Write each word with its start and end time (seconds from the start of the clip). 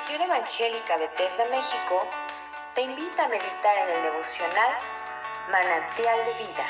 Misión 0.00 0.22
Evangélica 0.22 0.96
Bethesda 0.96 1.46
México 1.50 2.08
te 2.74 2.80
invita 2.80 3.24
a 3.24 3.28
meditar 3.28 3.78
en 3.80 3.96
el 3.96 4.02
devocional 4.04 4.78
Manantial 5.50 6.24
de 6.24 6.32
Vida. 6.32 6.66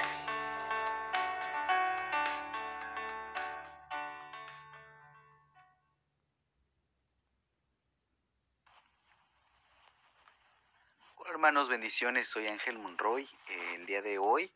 Hola 11.14 11.30
hermanos, 11.30 11.68
bendiciones. 11.68 12.28
Soy 12.28 12.48
Ángel 12.48 12.80
Monroy. 12.80 13.28
El 13.74 13.86
día 13.86 14.02
de 14.02 14.18
hoy 14.18 14.52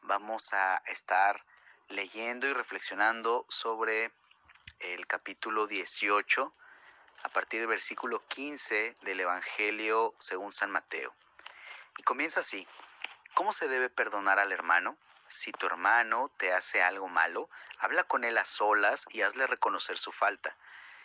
vamos 0.00 0.54
a 0.54 0.82
estar 0.86 1.44
leyendo 1.88 2.46
y 2.46 2.54
reflexionando 2.54 3.44
sobre 3.50 4.10
el 4.80 5.06
capítulo 5.06 5.66
18 5.66 6.54
a 7.26 7.28
partir 7.28 7.58
del 7.58 7.68
versículo 7.68 8.24
15 8.28 8.94
del 9.02 9.18
Evangelio 9.18 10.14
según 10.20 10.52
San 10.52 10.70
Mateo. 10.70 11.12
Y 11.98 12.04
comienza 12.04 12.38
así. 12.38 12.68
¿Cómo 13.34 13.52
se 13.52 13.66
debe 13.66 13.90
perdonar 13.90 14.38
al 14.38 14.52
hermano? 14.52 14.96
Si 15.26 15.50
tu 15.50 15.66
hermano 15.66 16.30
te 16.36 16.52
hace 16.52 16.84
algo 16.84 17.08
malo, 17.08 17.50
habla 17.80 18.04
con 18.04 18.22
él 18.22 18.38
a 18.38 18.44
solas 18.44 19.06
y 19.10 19.22
hazle 19.22 19.48
reconocer 19.48 19.98
su 19.98 20.12
falta. 20.12 20.56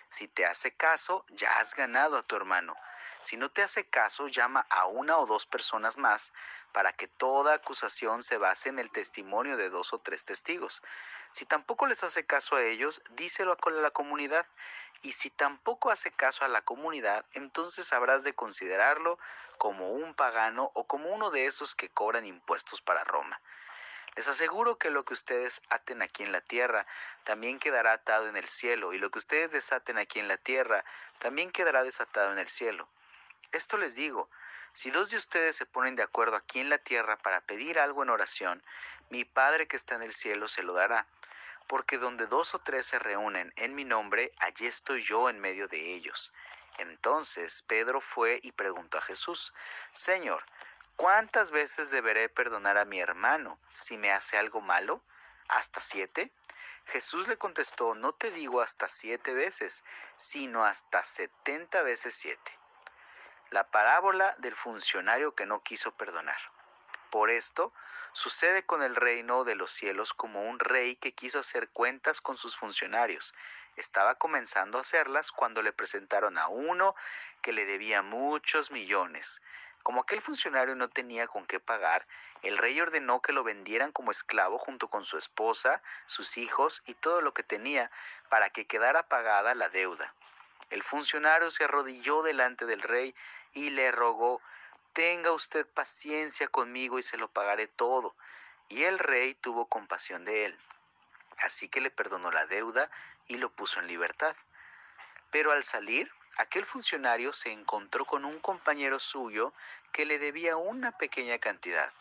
Si 0.09 0.27
te 0.27 0.45
hace 0.45 0.75
caso, 0.75 1.25
ya 1.29 1.57
has 1.57 1.73
ganado 1.73 2.17
a 2.17 2.23
tu 2.23 2.35
hermano. 2.35 2.75
Si 3.23 3.35
no 3.35 3.49
te 3.49 3.63
hace 3.63 3.89
caso, 3.89 4.27
llama 4.27 4.67
a 4.69 4.85
una 4.85 5.17
o 5.17 5.25
dos 5.25 5.47
personas 5.47 5.97
más 5.97 6.33
para 6.71 6.93
que 6.93 7.07
toda 7.07 7.55
acusación 7.55 8.21
se 8.21 8.37
base 8.37 8.69
en 8.69 8.77
el 8.77 8.91
testimonio 8.91 9.57
de 9.57 9.69
dos 9.69 9.91
o 9.93 9.99
tres 9.99 10.23
testigos. 10.23 10.83
Si 11.31 11.45
tampoco 11.45 11.85
les 11.85 12.03
hace 12.03 12.25
caso 12.25 12.55
a 12.55 12.63
ellos, 12.63 13.01
díselo 13.11 13.53
a 13.53 13.71
la 13.71 13.91
comunidad. 13.91 14.45
Y 15.01 15.13
si 15.13 15.29
tampoco 15.29 15.89
hace 15.89 16.11
caso 16.11 16.45
a 16.45 16.47
la 16.47 16.61
comunidad, 16.61 17.25
entonces 17.33 17.91
habrás 17.91 18.23
de 18.23 18.33
considerarlo 18.33 19.17
como 19.57 19.91
un 19.91 20.13
pagano 20.13 20.71
o 20.73 20.85
como 20.85 21.09
uno 21.09 21.31
de 21.31 21.45
esos 21.45 21.75
que 21.75 21.89
cobran 21.89 22.25
impuestos 22.25 22.81
para 22.81 23.03
Roma. 23.03 23.41
Les 24.15 24.27
aseguro 24.27 24.77
que 24.77 24.89
lo 24.89 25.05
que 25.05 25.13
ustedes 25.13 25.61
aten 25.69 26.01
aquí 26.01 26.23
en 26.23 26.31
la 26.31 26.41
tierra 26.41 26.85
también 27.23 27.59
quedará 27.59 27.93
atado 27.93 28.27
en 28.27 28.35
el 28.35 28.47
cielo, 28.47 28.93
y 28.93 28.99
lo 28.99 29.09
que 29.09 29.19
ustedes 29.19 29.51
desaten 29.51 29.97
aquí 29.97 30.19
en 30.19 30.27
la 30.27 30.37
tierra 30.37 30.83
también 31.19 31.51
quedará 31.51 31.83
desatado 31.83 32.33
en 32.33 32.39
el 32.39 32.49
cielo. 32.49 32.89
Esto 33.51 33.77
les 33.77 33.95
digo, 33.95 34.29
si 34.73 34.91
dos 34.91 35.09
de 35.09 35.17
ustedes 35.17 35.55
se 35.55 35.65
ponen 35.65 35.95
de 35.95 36.03
acuerdo 36.03 36.35
aquí 36.35 36.59
en 36.59 36.69
la 36.69 36.77
tierra 36.77 37.17
para 37.17 37.41
pedir 37.41 37.79
algo 37.79 38.03
en 38.03 38.09
oración, 38.09 38.63
mi 39.09 39.25
Padre 39.25 39.67
que 39.67 39.77
está 39.77 39.95
en 39.95 40.03
el 40.03 40.13
cielo 40.13 40.47
se 40.47 40.63
lo 40.63 40.73
dará. 40.73 41.07
Porque 41.67 41.97
donde 41.97 42.27
dos 42.27 42.53
o 42.55 42.59
tres 42.59 42.85
se 42.85 42.99
reúnen 42.99 43.53
en 43.55 43.75
mi 43.75 43.85
nombre, 43.85 44.31
allí 44.39 44.67
estoy 44.67 45.03
yo 45.03 45.29
en 45.29 45.39
medio 45.39 45.67
de 45.67 45.93
ellos. 45.93 46.33
Entonces 46.77 47.63
Pedro 47.63 48.01
fue 48.01 48.39
y 48.43 48.51
preguntó 48.51 48.97
a 48.97 49.01
Jesús, 49.01 49.53
Señor, 49.93 50.43
¿cuántas 50.95 51.51
veces 51.51 51.91
deberé 51.91 52.29
perdonar 52.29 52.77
a 52.77 52.85
mi 52.85 52.99
hermano 52.99 53.59
si 53.73 53.97
me 53.97 54.11
hace 54.11 54.37
algo 54.37 54.61
malo? 54.61 55.01
¿Hasta 55.49 55.81
siete? 55.81 56.31
Jesús 56.85 57.27
le 57.27 57.37
contestó, 57.37 57.95
no 57.95 58.13
te 58.13 58.31
digo 58.31 58.61
hasta 58.61 58.89
siete 58.89 59.33
veces, 59.33 59.83
sino 60.17 60.65
hasta 60.65 61.03
setenta 61.03 61.83
veces 61.83 62.15
siete 62.15 62.57
la 63.51 63.69
parábola 63.69 64.33
del 64.39 64.55
funcionario 64.55 65.35
que 65.35 65.45
no 65.45 65.61
quiso 65.61 65.91
perdonar. 65.91 66.39
Por 67.09 67.29
esto, 67.29 67.73
sucede 68.13 68.63
con 68.63 68.83
el 68.83 68.95
reino 68.95 69.43
de 69.43 69.55
los 69.55 69.71
cielos 69.71 70.13
como 70.13 70.49
un 70.49 70.59
rey 70.59 70.95
que 70.95 71.13
quiso 71.13 71.39
hacer 71.39 71.69
cuentas 71.69 72.21
con 72.21 72.35
sus 72.35 72.55
funcionarios. 72.55 73.33
Estaba 73.75 74.15
comenzando 74.15 74.77
a 74.77 74.81
hacerlas 74.81 75.31
cuando 75.31 75.61
le 75.61 75.73
presentaron 75.73 76.37
a 76.37 76.47
uno 76.47 76.95
que 77.41 77.53
le 77.53 77.65
debía 77.65 78.01
muchos 78.01 78.71
millones. 78.71 79.41
Como 79.83 80.01
aquel 80.01 80.21
funcionario 80.21 80.75
no 80.75 80.89
tenía 80.89 81.27
con 81.27 81.45
qué 81.47 81.59
pagar, 81.59 82.05
el 82.43 82.57
rey 82.57 82.79
ordenó 82.79 83.21
que 83.21 83.33
lo 83.33 83.43
vendieran 83.43 83.91
como 83.91 84.11
esclavo 84.11 84.59
junto 84.59 84.89
con 84.89 85.05
su 85.05 85.17
esposa, 85.17 85.81
sus 86.05 86.37
hijos 86.37 86.83
y 86.85 86.93
todo 86.93 87.21
lo 87.21 87.33
que 87.33 87.43
tenía 87.43 87.89
para 88.29 88.49
que 88.49 88.67
quedara 88.67 89.03
pagada 89.07 89.55
la 89.55 89.69
deuda. 89.69 90.13
El 90.69 90.83
funcionario 90.83 91.49
se 91.49 91.63
arrodilló 91.63 92.21
delante 92.21 92.65
del 92.65 92.81
rey 92.81 93.15
y 93.53 93.71
le 93.71 93.91
rogó, 93.91 94.41
tenga 94.93 95.31
usted 95.31 95.65
paciencia 95.67 96.47
conmigo 96.47 96.99
y 96.99 97.03
se 97.03 97.17
lo 97.17 97.27
pagaré 97.27 97.67
todo. 97.67 98.15
Y 98.69 98.83
el 98.83 98.99
rey 98.99 99.33
tuvo 99.33 99.67
compasión 99.67 100.25
de 100.25 100.45
él. 100.45 100.57
Así 101.39 101.67
que 101.67 101.81
le 101.81 101.91
perdonó 101.91 102.31
la 102.31 102.45
deuda 102.45 102.89
y 103.27 103.37
lo 103.37 103.51
puso 103.51 103.79
en 103.79 103.87
libertad. 103.87 104.35
Pero 105.31 105.51
al 105.51 105.63
salir, 105.63 106.11
aquel 106.37 106.65
funcionario 106.65 107.33
se 107.33 107.51
encontró 107.51 108.05
con 108.05 108.25
un 108.25 108.39
compañero 108.39 108.99
suyo 108.99 109.53
que 109.91 110.05
le 110.05 110.19
debía 110.19 110.57
una 110.57 110.97
pequeña 110.97 111.39
cantidad. 111.39 111.91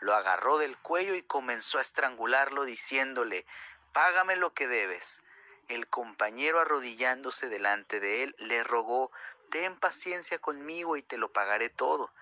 Lo 0.00 0.14
agarró 0.14 0.58
del 0.58 0.76
cuello 0.78 1.14
y 1.14 1.22
comenzó 1.22 1.78
a 1.78 1.80
estrangularlo 1.80 2.64
diciéndole, 2.64 3.46
Págame 3.92 4.36
lo 4.36 4.52
que 4.52 4.68
debes. 4.68 5.22
El 5.68 5.88
compañero 5.88 6.60
arrodillándose 6.60 7.48
delante 7.48 7.98
de 7.98 8.22
él 8.22 8.36
le 8.38 8.62
rogó, 8.62 9.10
ten 9.50 9.76
paciencia 9.76 10.38
conmigo 10.38 10.96
y 10.96 11.02
te 11.02 11.18
lo 11.18 11.32
pagaré 11.32 11.68
todo. 11.68 12.12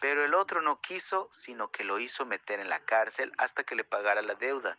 Pero 0.00 0.24
el 0.24 0.34
otro 0.34 0.62
no 0.62 0.80
quiso, 0.80 1.28
sino 1.32 1.70
que 1.70 1.84
lo 1.84 1.98
hizo 1.98 2.24
meter 2.24 2.60
en 2.60 2.68
la 2.68 2.80
cárcel 2.80 3.32
hasta 3.38 3.64
que 3.64 3.74
le 3.74 3.84
pagara 3.84 4.22
la 4.22 4.34
deuda. 4.34 4.78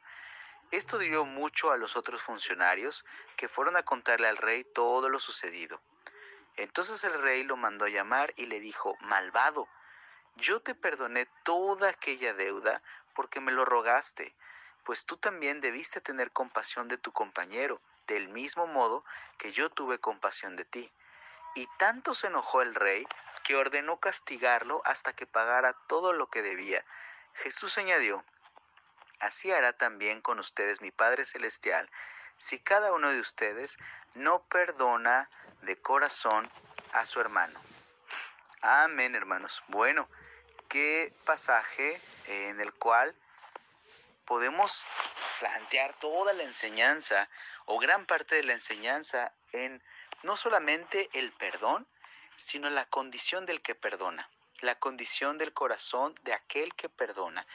Esto 0.72 0.98
dio 0.98 1.26
mucho 1.26 1.72
a 1.72 1.78
los 1.78 1.98
otros 1.98 2.22
funcionarios, 2.22 3.06
que 3.36 3.48
fueron 3.48 3.76
a 3.76 3.84
contarle 3.84 4.28
al 4.28 4.38
rey 4.38 4.64
todo 4.64 5.10
lo 5.10 5.20
sucedido. 5.20 5.82
Entonces 6.58 7.04
el 7.04 7.22
rey 7.22 7.44
lo 7.44 7.58
mandó 7.58 7.88
llamar 7.88 8.34
y 8.38 8.46
le 8.46 8.60
dijo, 8.60 8.96
Malvado, 9.02 9.68
yo 10.36 10.62
te 10.62 10.76
perdoné 10.76 11.28
toda 11.44 11.90
aquella 11.90 12.34
deuda 12.34 12.82
porque 13.16 13.40
me 13.42 13.52
lo 13.52 13.66
rogaste, 13.66 14.36
pues 14.84 15.06
tú 15.06 15.18
también 15.18 15.60
debiste 15.62 16.02
tener 16.02 16.32
compasión 16.32 16.88
de 16.88 16.98
tu 16.98 17.12
compañero 17.12 17.82
del 18.08 18.30
mismo 18.30 18.68
modo 18.68 19.04
que 19.38 19.52
yo 19.52 19.70
tuve 19.70 20.00
compasión 20.00 20.56
de 20.56 20.66
ti. 20.66 20.92
Y 21.56 21.68
tanto 21.78 22.14
se 22.14 22.28
enojó 22.28 22.62
el 22.62 22.76
rey 22.76 23.06
que 23.44 23.56
ordenó 23.56 24.00
castigarlo 24.00 24.82
hasta 24.86 25.14
que 25.14 25.26
pagara 25.26 25.74
todo 25.88 26.14
lo 26.14 26.30
que 26.30 26.42
debía. 26.42 26.86
Jesús 27.34 27.78
añadió, 27.78 28.24
Así 29.20 29.52
hará 29.52 29.74
también 29.74 30.22
con 30.22 30.40
ustedes 30.40 30.80
mi 30.80 30.92
Padre 30.92 31.26
Celestial, 31.26 31.90
si 32.38 32.58
cada 32.60 32.94
uno 32.94 33.12
de 33.12 33.20
ustedes 33.20 33.78
no 34.14 34.44
perdona 34.44 35.30
de 35.64 35.76
corazón 35.82 36.50
a 36.94 37.06
su 37.06 37.20
hermano. 37.20 37.60
Amén, 38.62 39.16
hermanos. 39.16 39.62
Bueno, 39.68 40.08
qué 40.70 41.14
pasaje 41.26 42.02
en 42.28 42.62
el 42.62 42.74
cual 42.74 43.14
podemos 44.24 44.86
plantear 45.40 45.94
toda 45.96 46.32
la 46.34 46.44
enseñanza 46.44 47.30
o 47.66 47.78
gran 47.78 48.06
parte 48.06 48.36
de 48.36 48.44
la 48.44 48.54
enseñanza 48.54 49.34
en 49.52 49.84
no 50.24 50.36
solamente 50.36 51.10
el 51.14 51.32
perdón, 51.32 51.88
sino 52.38 52.70
la 52.70 52.86
condición 52.86 53.46
del 53.46 53.62
que 53.62 53.76
perdona, 53.76 54.30
la 54.62 54.76
condición 54.76 55.38
del 55.38 55.54
corazón 55.54 56.16
de 56.24 56.34
aquel 56.34 56.74
que 56.76 56.90
perdona. 56.90 57.46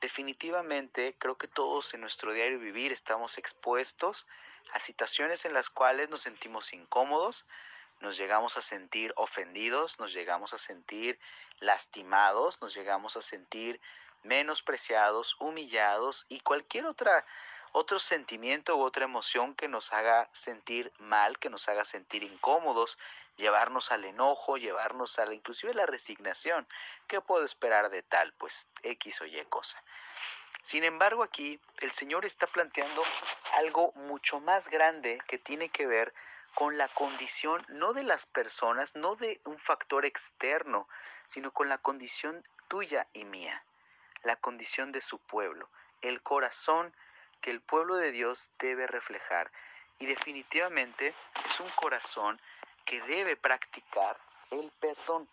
Definitivamente 0.00 1.16
creo 1.18 1.38
que 1.38 1.48
todos 1.48 1.94
en 1.94 2.00
nuestro 2.00 2.32
diario 2.32 2.58
vivir 2.58 2.92
estamos 2.92 3.38
expuestos 3.38 4.26
a 4.72 4.80
situaciones 4.80 5.44
en 5.44 5.52
las 5.52 5.70
cuales 5.70 6.08
nos 6.08 6.22
sentimos 6.22 6.72
incómodos, 6.72 7.46
nos 8.00 8.16
llegamos 8.16 8.56
a 8.56 8.62
sentir 8.62 9.12
ofendidos, 9.16 9.98
nos 10.00 10.12
llegamos 10.12 10.52
a 10.52 10.58
sentir 10.58 11.18
lastimados, 11.60 12.60
nos 12.60 12.74
llegamos 12.74 13.16
a 13.16 13.22
sentir 13.22 13.80
menospreciados, 14.24 15.36
humillados 15.38 16.26
y 16.28 16.40
cualquier 16.40 16.86
otra 16.86 17.24
otro 17.76 17.98
sentimiento 17.98 18.76
u 18.76 18.82
otra 18.82 19.04
emoción 19.04 19.56
que 19.56 19.66
nos 19.66 19.92
haga 19.92 20.28
sentir 20.32 20.92
mal, 20.98 21.38
que 21.40 21.50
nos 21.50 21.68
haga 21.68 21.84
sentir 21.84 22.22
incómodos, 22.22 22.98
llevarnos 23.36 23.90
al 23.90 24.04
enojo, 24.04 24.56
llevarnos 24.56 25.18
a 25.18 25.26
la 25.26 25.34
inclusive 25.34 25.74
la 25.74 25.84
resignación. 25.84 26.68
¿Qué 27.08 27.20
puedo 27.20 27.44
esperar 27.44 27.90
de 27.90 28.02
tal? 28.02 28.32
Pues 28.34 28.70
X 28.84 29.20
o 29.22 29.26
Y 29.26 29.44
cosa. 29.50 29.82
Sin 30.62 30.84
embargo, 30.84 31.24
aquí 31.24 31.60
el 31.80 31.90
Señor 31.90 32.24
está 32.24 32.46
planteando 32.46 33.02
algo 33.54 33.90
mucho 33.96 34.38
más 34.38 34.68
grande 34.68 35.20
que 35.26 35.38
tiene 35.38 35.68
que 35.68 35.88
ver 35.88 36.14
con 36.54 36.78
la 36.78 36.86
condición 36.86 37.60
no 37.68 37.92
de 37.92 38.04
las 38.04 38.24
personas, 38.24 38.94
no 38.94 39.16
de 39.16 39.40
un 39.44 39.58
factor 39.58 40.06
externo, 40.06 40.88
sino 41.26 41.50
con 41.50 41.68
la 41.68 41.78
condición 41.78 42.40
tuya 42.68 43.08
y 43.12 43.24
mía 43.24 43.64
la 44.24 44.36
condición 44.36 44.90
de 44.90 45.00
su 45.00 45.18
pueblo, 45.18 45.68
el 46.00 46.22
corazón 46.22 46.94
que 47.44 47.50
el 47.50 47.60
pueblo 47.60 47.96
de 47.96 48.10
Dios 48.10 48.48
debe 48.58 48.86
reflejar. 48.86 49.52
Y 49.98 50.06
definitivamente 50.06 51.14
es 51.44 51.60
un 51.60 51.68
corazón 51.72 52.40
que 52.86 53.02
debe 53.02 53.36
practicar 53.36 54.16
el 54.50 54.72
perdón. 54.80 55.28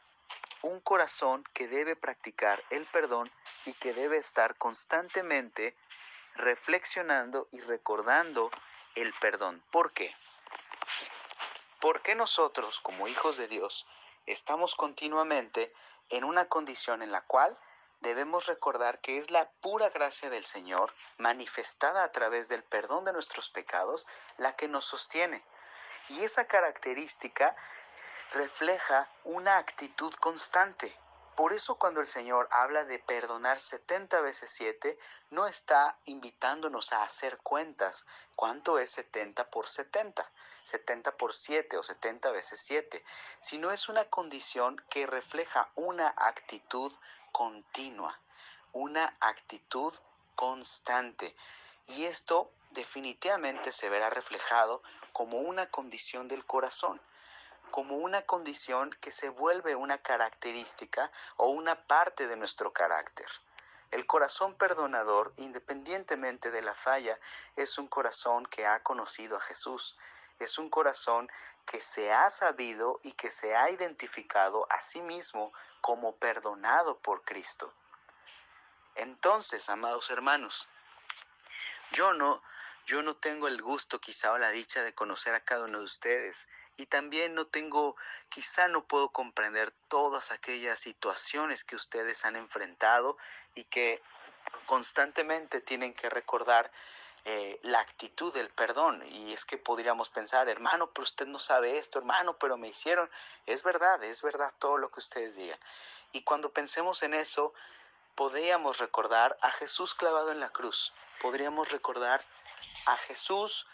Un 0.61 0.81
corazón 0.81 1.45
que 1.53 1.69
debe 1.69 1.95
practicar 1.95 2.61
el 2.69 2.85
perdón 2.87 3.31
y 3.63 3.71
que 3.75 3.93
debe 3.93 4.17
estar 4.17 4.57
constantemente 4.57 5.73
reflexionando 6.35 7.47
y 7.49 7.61
recordando 7.61 8.51
el 8.95 9.13
perdón. 9.21 9.63
¿Por 9.71 9.93
qué? 9.93 10.13
¿Por 11.79 12.01
qué 12.01 12.13
nosotros, 12.15 12.81
como 12.81 13.07
hijos 13.07 13.37
de 13.37 13.47
Dios, 13.47 13.87
estamos 14.25 14.75
continuamente 14.75 15.73
en 16.09 16.25
una 16.25 16.49
condición 16.49 17.03
en 17.03 17.13
la 17.13 17.21
cual 17.21 17.57
debemos 18.01 18.47
recordar 18.47 18.99
que 18.99 19.17
es 19.17 19.31
la 19.31 19.49
pura 19.61 19.89
gracia 19.89 20.29
del 20.29 20.45
Señor, 20.45 20.93
manifestada 21.17 22.03
a 22.03 22.11
través 22.11 22.49
del 22.49 22.63
perdón 22.63 23.05
de 23.05 23.13
nuestros 23.13 23.49
pecados, 23.49 24.05
la 24.37 24.55
que 24.55 24.67
nos 24.67 24.85
sostiene. 24.85 25.43
Y 26.09 26.23
esa 26.23 26.45
característica 26.45 27.55
refleja 28.33 29.09
una 29.23 29.57
actitud 29.57 30.13
constante. 30.15 30.95
Por 31.35 31.53
eso 31.53 31.75
cuando 31.75 32.01
el 32.01 32.07
Señor 32.07 32.47
habla 32.51 32.83
de 32.83 32.99
perdonar 32.99 33.59
70 33.59 34.19
veces 34.21 34.51
7, 34.51 34.97
no 35.29 35.47
está 35.47 35.97
invitándonos 36.05 36.91
a 36.91 37.03
hacer 37.03 37.37
cuentas. 37.37 38.05
¿Cuánto 38.35 38.77
es 38.77 38.91
70 38.91 39.49
por 39.49 39.69
70? 39.69 40.29
70 40.63 41.17
por 41.17 41.33
7 41.33 41.77
o 41.77 41.83
70 41.83 42.31
veces 42.31 42.59
7, 42.61 43.03
sino 43.39 43.71
es 43.71 43.89
una 43.89 44.05
condición 44.05 44.83
que 44.89 45.07
refleja 45.07 45.71
una 45.75 46.13
actitud 46.17 46.91
continua, 47.31 48.19
una 48.73 49.15
actitud 49.19 49.93
constante. 50.35 51.35
Y 51.87 52.05
esto 52.05 52.51
definitivamente 52.71 53.71
se 53.71 53.89
verá 53.89 54.09
reflejado 54.09 54.81
como 55.13 55.39
una 55.39 55.69
condición 55.69 56.27
del 56.27 56.45
corazón, 56.45 57.01
como 57.69 57.97
una 57.97 58.21
condición 58.23 58.91
que 59.01 59.11
se 59.11 59.29
vuelve 59.29 59.75
una 59.75 59.97
característica 59.97 61.11
o 61.37 61.49
una 61.49 61.75
parte 61.87 62.27
de 62.27 62.37
nuestro 62.37 62.71
carácter. 62.73 63.27
El 63.91 64.05
corazón 64.05 64.55
perdonador, 64.55 65.33
independientemente 65.35 66.49
de 66.49 66.61
la 66.61 66.73
falla, 66.73 67.19
es 67.57 67.77
un 67.77 67.87
corazón 67.87 68.45
que 68.45 68.65
ha 68.65 68.81
conocido 68.83 69.35
a 69.35 69.41
Jesús, 69.41 69.97
es 70.39 70.57
un 70.57 70.69
corazón 70.69 71.29
que 71.65 71.81
se 71.81 72.11
ha 72.11 72.29
sabido 72.29 72.99
y 73.03 73.11
que 73.13 73.31
se 73.31 73.55
ha 73.55 73.69
identificado 73.69 74.65
a 74.71 74.79
sí 74.81 75.01
mismo 75.01 75.51
como 75.81 76.15
perdonado 76.15 76.97
por 76.99 77.23
Cristo. 77.23 77.73
Entonces, 78.95 79.69
amados 79.69 80.09
hermanos, 80.09 80.69
yo 81.91 82.13
no 82.13 82.41
yo 82.85 83.03
no 83.03 83.15
tengo 83.15 83.47
el 83.47 83.61
gusto 83.61 83.99
quizá 83.99 84.33
o 84.33 84.37
la 84.37 84.49
dicha 84.49 84.83
de 84.83 84.93
conocer 84.93 85.35
a 85.35 85.39
cada 85.39 85.65
uno 85.65 85.79
de 85.79 85.85
ustedes 85.85 86.47
y 86.77 86.87
también 86.87 87.35
no 87.35 87.45
tengo, 87.45 87.95
quizá 88.29 88.67
no 88.67 88.83
puedo 88.85 89.09
comprender 89.09 89.71
todas 89.87 90.31
aquellas 90.31 90.79
situaciones 90.79 91.63
que 91.63 91.75
ustedes 91.75 92.25
han 92.25 92.35
enfrentado 92.35 93.17
y 93.53 93.65
que 93.65 94.01
constantemente 94.65 95.61
tienen 95.61 95.93
que 95.93 96.09
recordar 96.09 96.71
eh, 97.23 97.59
la 97.61 97.79
actitud 97.79 98.33
del 98.33 98.49
perdón. 98.49 99.03
Y 99.07 99.33
es 99.33 99.45
que 99.45 99.57
podríamos 99.57 100.09
pensar, 100.09 100.49
hermano, 100.49 100.91
pero 100.91 101.03
usted 101.03 101.27
no 101.27 101.37
sabe 101.37 101.77
esto, 101.77 101.99
hermano, 101.99 102.37
pero 102.37 102.57
me 102.57 102.67
hicieron. 102.67 103.09
Es 103.45 103.63
verdad, 103.63 104.03
es 104.03 104.23
verdad 104.23 104.51
todo 104.57 104.77
lo 104.77 104.89
que 104.89 104.99
ustedes 104.99 105.35
digan. 105.35 105.59
Y 106.13 106.23
cuando 106.23 106.51
pensemos 106.51 107.03
en 107.03 107.13
eso, 107.13 107.53
podríamos 108.15 108.79
recordar 108.79 109.37
a 109.41 109.51
Jesús 109.51 109.93
clavado 109.93 110.31
en 110.31 110.39
la 110.39 110.49
cruz. 110.49 110.93
Podríamos 111.21 111.71
recordar 111.71 112.23
a 112.87 112.97
Jesús 112.97 113.67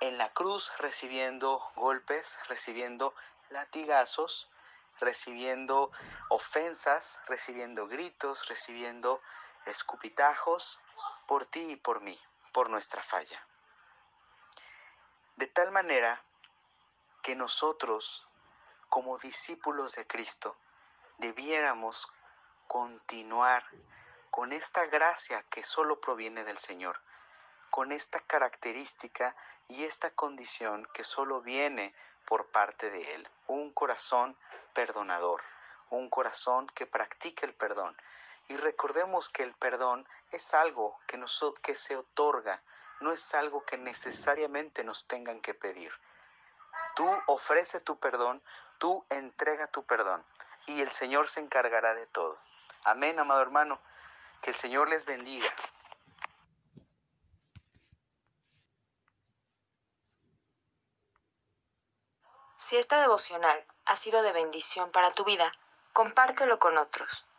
en 0.00 0.16
la 0.16 0.32
cruz 0.32 0.72
recibiendo 0.78 1.62
golpes, 1.76 2.38
recibiendo 2.48 3.14
latigazos, 3.50 4.48
recibiendo 5.00 5.92
ofensas, 6.30 7.20
recibiendo 7.26 7.88
gritos, 7.88 8.48
recibiendo 8.48 9.20
escupitajos 9.66 10.80
por 11.26 11.44
ti 11.44 11.72
y 11.72 11.76
por 11.76 12.00
mí 12.00 12.18
por 12.54 12.70
nuestra 12.70 13.02
falla. 13.02 13.46
De 15.36 15.48
tal 15.48 15.72
manera 15.72 16.22
que 17.22 17.34
nosotros, 17.34 18.24
como 18.88 19.18
discípulos 19.18 19.96
de 19.96 20.06
Cristo, 20.06 20.56
debiéramos 21.18 22.08
continuar 22.68 23.66
con 24.30 24.52
esta 24.52 24.86
gracia 24.86 25.42
que 25.50 25.64
solo 25.64 26.00
proviene 26.00 26.44
del 26.44 26.58
Señor, 26.58 27.00
con 27.70 27.90
esta 27.90 28.20
característica 28.20 29.34
y 29.66 29.82
esta 29.82 30.10
condición 30.12 30.88
que 30.94 31.02
solo 31.02 31.40
viene 31.40 31.92
por 32.24 32.46
parte 32.52 32.88
de 32.90 33.14
Él, 33.14 33.28
un 33.48 33.72
corazón 33.72 34.36
perdonador, 34.74 35.42
un 35.90 36.08
corazón 36.08 36.68
que 36.68 36.86
practica 36.86 37.46
el 37.46 37.54
perdón, 37.54 37.96
y 38.48 38.56
recordemos 38.56 39.28
que 39.28 39.42
el 39.42 39.54
perdón 39.54 40.06
es 40.30 40.54
algo 40.54 40.98
que, 41.06 41.16
nos, 41.16 41.42
que 41.62 41.76
se 41.76 41.96
otorga, 41.96 42.62
no 43.00 43.12
es 43.12 43.34
algo 43.34 43.64
que 43.64 43.78
necesariamente 43.78 44.84
nos 44.84 45.06
tengan 45.06 45.40
que 45.40 45.54
pedir. 45.54 45.92
Tú 46.96 47.08
ofrece 47.26 47.80
tu 47.80 47.98
perdón, 47.98 48.42
tú 48.78 49.04
entrega 49.10 49.66
tu 49.68 49.84
perdón 49.84 50.24
y 50.66 50.80
el 50.80 50.90
Señor 50.90 51.28
se 51.28 51.40
encargará 51.40 51.94
de 51.94 52.06
todo. 52.06 52.38
Amén, 52.84 53.18
amado 53.18 53.40
hermano. 53.40 53.80
Que 54.42 54.50
el 54.50 54.56
Señor 54.56 54.88
les 54.90 55.06
bendiga. 55.06 55.48
Si 62.58 62.76
esta 62.76 63.00
devocional 63.00 63.66
ha 63.84 63.96
sido 63.96 64.22
de 64.22 64.32
bendición 64.32 64.90
para 64.90 65.12
tu 65.12 65.24
vida, 65.24 65.52
compártelo 65.92 66.58
con 66.58 66.78
otros. 66.78 67.26